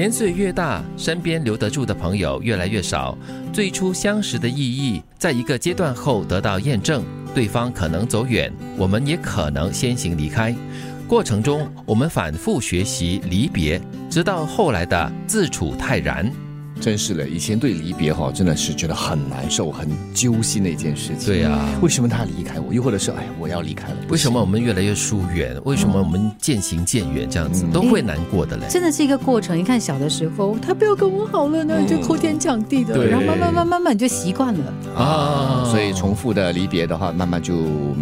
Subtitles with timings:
[0.00, 3.14] 年岁越大，身边留得住的朋友越来越少。
[3.52, 7.04] 最初相识的意义，在一个阶段后得到验证，
[7.34, 10.56] 对方可能走远，我们也可能先行离开。
[11.06, 13.78] 过程中，我们反复学习离别，
[14.08, 16.32] 直到后来的自处泰然。
[16.80, 21.26] 真是的，以前对离别哈真的是觉得很难受、很揪心的一件事情。
[21.26, 22.72] 对呀，为什么他离开我？
[22.72, 23.96] 又或者是哎，我要离开了？
[24.08, 25.54] 为什么我们越来越疏远？
[25.64, 27.28] 为什么我们渐行渐远？
[27.28, 28.64] 这样子都会难过的嘞。
[28.70, 29.58] 真的是一个过程。
[29.58, 35.68] 你看小的时候，他不要跟我好了呢，就哭天抢地的，然后慢慢慢慢慢你就习惯了啊。
[35.70, 37.54] 所以重复的离别的话，慢慢就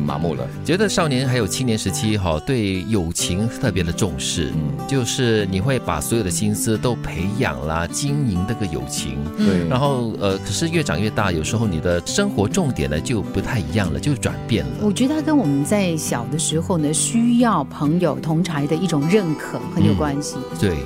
[0.06, 0.47] 麻木了。
[0.65, 4.53] 觉得少年还有青年时期哈，对友情特别的重视，
[4.87, 9.19] 就是你会把所有的心思都培养啦、经营这个友情。
[9.37, 14.73] 对，然后呃，可是越长越大，有时候你的生活重点呢就不太一样了，就转变了。
[14.83, 20.37] 我觉得它跟我们在小的时候呢，需要朋友同才的一种认可很有关系。
[20.61, 20.77] 对。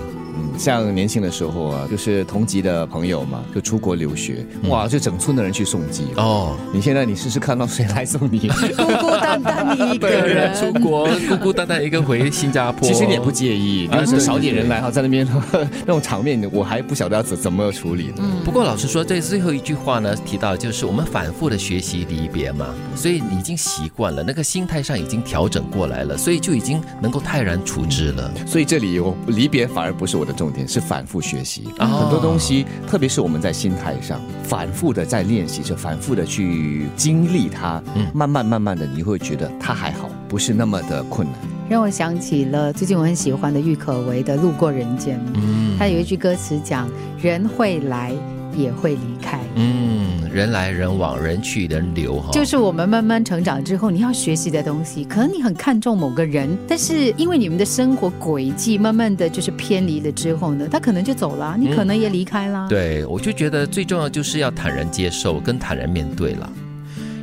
[0.59, 6.57] 像年轻的时候啊，就是同级的朋友嘛，就出国留学，哇，就整村的人去送机哦。
[6.73, 8.49] 你现在你试试看到谁来送你？
[8.77, 12.87] 孤孤单单一个人出国，孤孤单单一个回新加坡。
[12.87, 15.27] 其实你也不介意，但是少点人来哈，在那边
[15.87, 18.23] 那种场面，我还不晓得要怎怎么处理呢。
[18.45, 28.31] 不过老实说，这最后一句话呢，提到就是我们反复的学习离别嘛，所以你已经习惯了，那个心态上已经调整过来了，所以就已经能够泰然处之了。
[28.47, 30.67] 所以这里我离别反而不是我的重点。
[30.67, 41.37] 是反复学习很多东西，特别是我们在心态上反复的在练习着，反复的去经历它，嗯，慢慢慢慢的你会觉得它还好，不是那么的困难。
[41.69, 46.89] 让我想起了最近我很喜欢的郁可唯的《路过人间》，嗯，他有一句歌词讲：
[47.21, 48.13] 人会来。
[48.57, 55.05] 也会离开，嗯，人来人往，人去人流，哈，就是我们慢慢成长之后，你要学习的东西。
[55.05, 62.67] 可能你很看重某个人，但是因为你们的生活轨迹慢慢的就是偏离了之后呢，他可能就走了，你可能也离开了。
[62.69, 66.51] 对，我就觉得最重要就是要坦然接受，跟坦然面对了。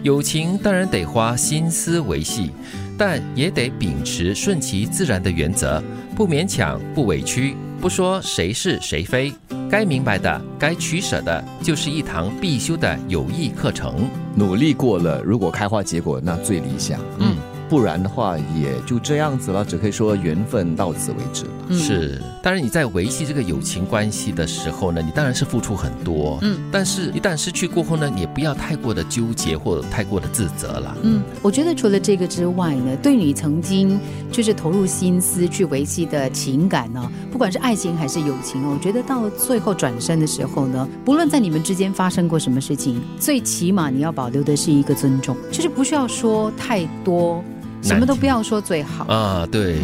[0.01, 2.51] 友情当然得花心思维系，
[2.97, 5.83] 但也得秉持顺其自然的原则，
[6.15, 9.33] 不勉强，不委屈，不说谁是谁非。
[9.69, 14.09] 该明白的，该取舍的，就是一堂必修的有益课程。
[14.33, 16.99] 努力过了，如果开花结果，那最理想。
[17.19, 17.35] 嗯。
[17.69, 21.51] 不然的话，也就这样子了，只可以说缘分到此为止了。
[21.71, 26.39] 是，当然你在维系这个友情关系的时候呢，你当然是付出很多。
[26.41, 30.97] 嗯，但是一旦失去过后呢，也不要太过的纠结或者太过的自责了。
[31.03, 33.99] 嗯，我觉得除了这个之外呢，对你曾经
[34.31, 47.43] 就是投入心思去维系的情感呢，不管是爱情还是友情哦，我觉得到了最后转身的时候呢，不论在你们之间发生过什么事情，最起码你要保留的是一个尊重，就是不需要说太多。
[47.81, 49.47] 什么都不要说最好啊！
[49.51, 49.77] 对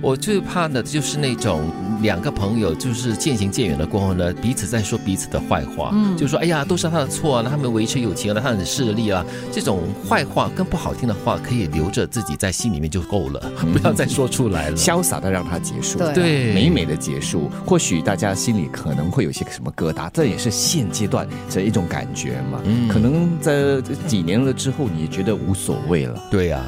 [0.00, 17.50] 我最怕的就是那种两个朋友就是渐行渐远了过后呢，彼此在说彼此的坏话，嗯，就说哎呀都是他的错，那他们维持友情啊，他很势利啊，这种坏话跟不好听的话可以留着自己在心里面就够了，不要再说出来了，潇洒的让它结束，对，美美的结束。
[17.66, 22.60] 或许大家心里可能会有些什么疙瘩，这也是现阶段这一种感觉嘛。
[22.64, 26.22] 嗯，可能在几年了之后，你觉得无所谓了。
[26.30, 26.62] 对呀。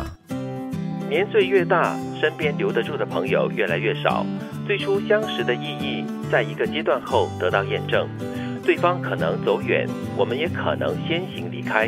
[1.13, 4.25] 年岁越大，身边留得住的朋友越来越少。
[4.67, 8.09] 最初相识的意义，在一个阶段后得到验证，
[8.65, 9.87] 对方可能走远，
[10.17, 11.87] 我们也可能先行离开。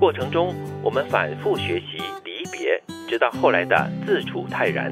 [0.00, 4.90] 过程中，我们反复学习离别，直到后来的自处泰然。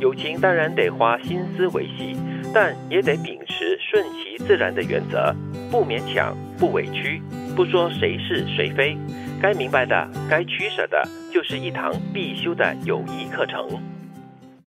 [0.00, 2.16] 友情当然得花心思维系，
[2.52, 5.32] 但也得秉持顺其自然的原则，
[5.70, 7.22] 不勉强，不委屈，
[7.58, 8.96] 不说谁是谁非。
[9.42, 11.02] 该明白的，该取舍的，
[11.34, 13.97] 就是一堂必修的友谊课程。